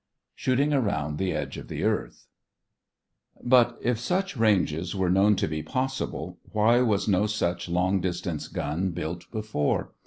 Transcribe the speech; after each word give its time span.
SHOOTING 0.33 0.73
AROUND 0.73 1.19
THE 1.19 1.31
EDGE 1.31 1.59
OF 1.59 1.67
THE 1.67 1.83
EARTH 1.83 2.25
But 3.43 3.77
if 3.83 3.99
such 3.99 4.35
ranges 4.35 4.95
were 4.95 5.11
known 5.11 5.35
to 5.35 5.47
be 5.47 5.61
possible, 5.61 6.39
why 6.51 6.81
was 6.81 7.07
no 7.07 7.27
such 7.27 7.69
long 7.69 8.01
distance 8.01 8.47
gun 8.47 8.93
built 8.93 9.29
before? 9.31 9.91